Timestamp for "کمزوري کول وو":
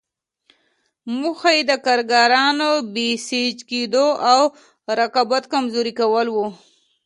5.53-6.47